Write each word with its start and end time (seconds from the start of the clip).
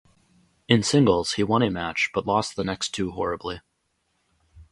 In 0.67 0.81
singles, 0.81 1.33
he 1.33 1.43
won 1.43 1.61
a 1.61 1.69
match 1.69 2.09
but 2.11 2.25
lost 2.25 2.55
the 2.55 2.63
next 2.63 2.89
two 2.89 3.11
horribly. 3.11 3.61